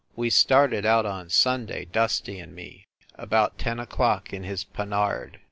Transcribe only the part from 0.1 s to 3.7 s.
We started out on Sunday, Dusty and me, about